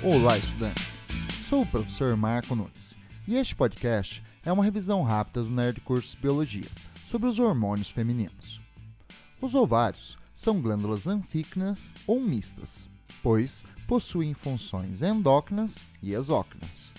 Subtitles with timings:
[0.00, 1.00] Olá, estudantes!
[1.42, 6.14] Sou o professor Marco Nunes e este podcast é uma revisão rápida do Nerd Cursos
[6.14, 6.68] Biologia
[7.04, 8.60] sobre os hormônios femininos.
[9.40, 12.88] Os ovários são glândulas anfícnas ou mistas,
[13.24, 16.92] pois possuem funções endócrinas e exócrinas.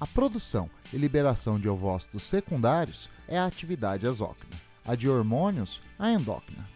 [0.00, 6.10] A produção e liberação de ovócitos secundários é a atividade exócrina, a de hormônios, a
[6.10, 6.66] endócrina.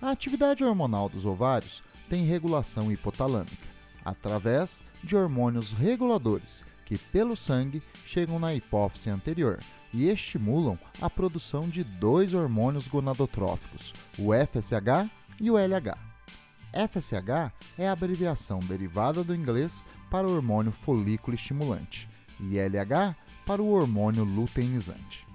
[0.00, 3.75] A atividade hormonal dos ovários tem regulação hipotalâmica,
[4.06, 9.58] através de hormônios reguladores que, pelo sangue, chegam na hipófise anterior
[9.92, 15.98] e estimulam a produção de dois hormônios gonadotróficos, o FSH e o LH.
[16.72, 23.62] FSH é a abreviação derivada do inglês para o hormônio folículo estimulante e LH para
[23.62, 25.26] o hormônio luteinizante.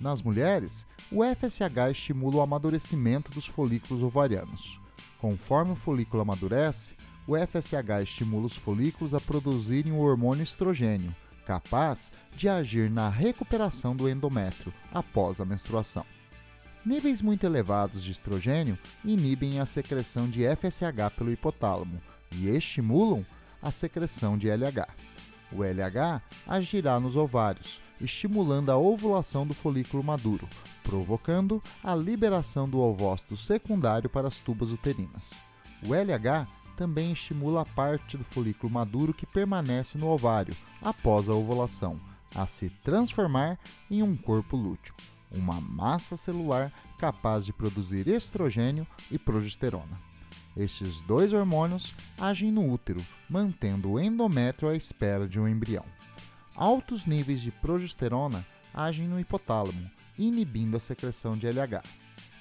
[0.00, 4.80] Nas mulheres, o FSH estimula o amadurecimento dos folículos ovarianos.
[5.18, 11.14] Conforme o folículo amadurece, o FSH estimula os folículos a produzirem o hormônio estrogênio,
[11.46, 16.04] capaz de agir na recuperação do endométrio após a menstruação.
[16.84, 21.98] Níveis muito elevados de estrogênio inibem a secreção de FSH pelo hipotálamo
[22.32, 23.24] e estimulam
[23.60, 24.88] a secreção de LH.
[25.52, 30.48] O LH agirá nos ovários, estimulando a ovulação do folículo maduro,
[30.82, 35.38] provocando a liberação do ovócito secundário para as tubas uterinas.
[35.86, 36.46] O LH
[36.80, 41.98] também estimula a parte do folículo maduro que permanece no ovário após a ovulação
[42.34, 43.58] a se transformar
[43.90, 44.94] em um corpo lúteo,
[45.30, 49.98] uma massa celular capaz de produzir estrogênio e progesterona.
[50.56, 55.84] Estes dois hormônios agem no útero, mantendo o endométrio à espera de um embrião.
[56.54, 61.82] Altos níveis de progesterona agem no hipotálamo, inibindo a secreção de LH.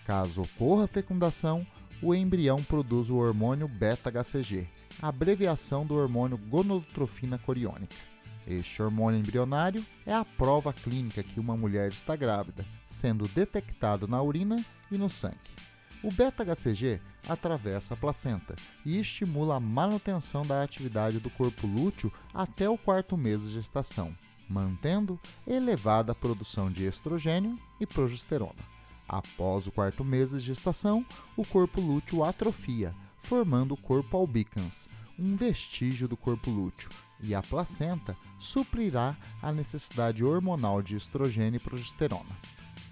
[0.06, 1.68] Caso ocorra fecundação,
[2.02, 4.68] o embrião produz o hormônio beta-HCG,
[5.02, 7.96] abreviação do hormônio gonodotrofina coriônica.
[8.48, 14.22] Este hormônio embrionário é a prova clínica que uma mulher está grávida, sendo detectado na
[14.22, 15.38] urina e no sangue.
[16.02, 18.56] O beta-HCG atravessa a placenta
[18.86, 24.16] e estimula a manutenção da atividade do corpo lúteo até o quarto mês de gestação,
[24.48, 28.79] mantendo elevada produção de estrogênio e progesterona.
[29.10, 31.04] Após o quarto mês de gestação,
[31.36, 34.88] o corpo lúteo atrofia, formando o corpo albicans,
[35.18, 41.60] um vestígio do corpo lúteo, e a placenta suprirá a necessidade hormonal de estrogênio e
[41.60, 42.38] progesterona.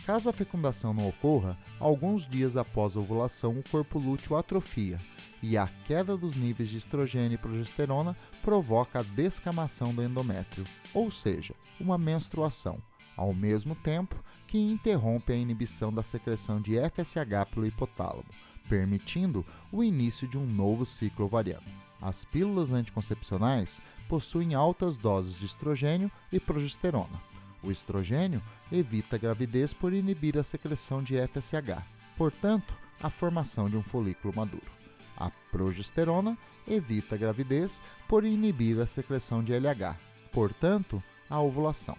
[0.08, 5.00] Caso a fecundação não ocorra, alguns dias após a ovulação, o corpo lúteo atrofia
[5.44, 10.64] e a queda dos níveis de estrogênio e progesterona provoca a descamação do endométrio,
[10.96, 12.82] ou seja, uma menstruação
[13.18, 14.16] ao mesmo tempo
[14.48, 18.26] que interrompe a inibição da secreção de FSH pelo hipotálamo,
[18.70, 21.68] permitindo o início de um novo ciclo ovariano.
[22.02, 27.22] As pílulas anticoncepcionais possuem altas doses de estrogênio e progesterona.
[27.62, 28.42] O estrogênio
[28.72, 31.84] evita a gravidez por inibir a secreção de FSH,
[32.16, 34.72] portanto, a formação de um folículo maduro.
[35.18, 36.38] A progesterona
[36.68, 39.98] evita a gravidez por inibir a secreção de LH,
[40.32, 41.98] portanto, a ovulação.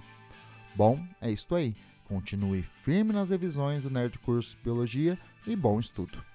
[0.75, 1.75] Bom, é isto aí.
[2.09, 6.28] Continue firme nas revisões do Nerd Curso Biologia e bom estudo!